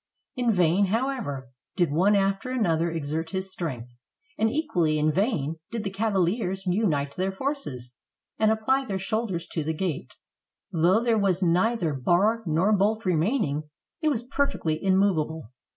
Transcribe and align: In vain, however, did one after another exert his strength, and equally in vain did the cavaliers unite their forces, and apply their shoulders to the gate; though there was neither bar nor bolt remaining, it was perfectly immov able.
In 0.35 0.51
vain, 0.51 0.85
however, 0.87 1.51
did 1.75 1.91
one 1.91 2.15
after 2.15 2.49
another 2.49 2.89
exert 2.89 3.29
his 3.29 3.51
strength, 3.51 3.91
and 4.35 4.49
equally 4.49 4.97
in 4.97 5.11
vain 5.11 5.59
did 5.69 5.83
the 5.83 5.91
cavaliers 5.91 6.65
unite 6.65 7.15
their 7.15 7.31
forces, 7.31 7.93
and 8.39 8.49
apply 8.49 8.83
their 8.83 8.97
shoulders 8.97 9.45
to 9.51 9.63
the 9.63 9.75
gate; 9.77 10.15
though 10.71 11.03
there 11.03 11.19
was 11.19 11.43
neither 11.43 11.93
bar 11.93 12.41
nor 12.47 12.73
bolt 12.75 13.05
remaining, 13.05 13.69
it 14.01 14.07
was 14.09 14.23
perfectly 14.23 14.79
immov 14.83 15.23
able. 15.23 15.51